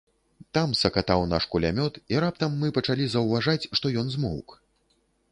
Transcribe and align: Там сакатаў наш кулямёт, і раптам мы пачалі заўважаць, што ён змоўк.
Там 0.57 0.71
сакатаў 0.77 1.25
наш 1.33 1.43
кулямёт, 1.55 1.99
і 2.13 2.21
раптам 2.23 2.55
мы 2.63 2.71
пачалі 2.77 3.05
заўважаць, 3.11 3.69
што 3.81 3.85
ён 4.05 4.09
змоўк. 4.15 4.57